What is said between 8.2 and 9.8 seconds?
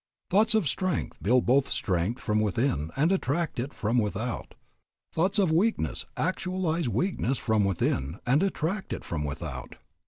and attract it from without.